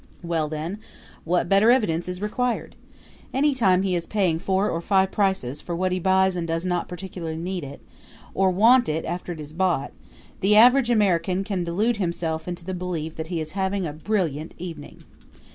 [0.23, 0.79] Well, then,
[1.25, 2.75] what better evidence is required?
[3.35, 6.65] Any time he is paying four or five prices for what he buys and does
[6.65, 7.85] not particularly need it
[8.33, 9.91] or want it after it is bought
[10.39, 14.55] the average American can delude himself into the belief that he is having a brilliant
[14.57, 15.03] evening.